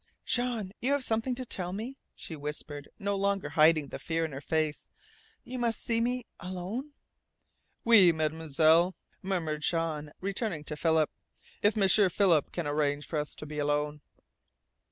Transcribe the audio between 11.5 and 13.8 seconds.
"If M'sieur Philip can arrange for us to be